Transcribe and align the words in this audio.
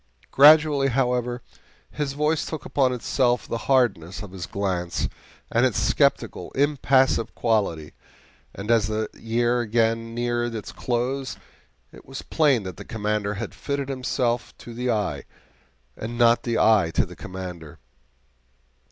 Gradually, 0.31 0.87
however, 0.87 1.43
his 1.91 2.13
voice 2.13 2.43
took 2.43 2.65
upon 2.65 2.91
itself 2.91 3.47
the 3.47 3.59
hardness 3.69 4.23
of 4.23 4.31
his 4.31 4.47
glance 4.47 5.07
and 5.51 5.63
its 5.63 5.77
skeptical, 5.79 6.49
impassive 6.53 7.35
quality, 7.35 7.93
and 8.55 8.71
as 8.71 8.87
the 8.87 9.09
year 9.13 9.59
again 9.61 10.15
neared 10.15 10.55
its 10.55 10.71
close 10.71 11.37
it 11.91 12.03
was 12.03 12.23
plain 12.23 12.63
that 12.63 12.77
the 12.77 12.83
Commander 12.83 13.35
had 13.35 13.53
fitted 13.53 13.89
himself 13.89 14.57
to 14.57 14.73
the 14.73 14.89
eye, 14.89 15.23
and 15.95 16.17
not 16.17 16.41
the 16.41 16.57
eye 16.57 16.89
to 16.95 17.05
the 17.05 17.15
Commander. 17.15 17.77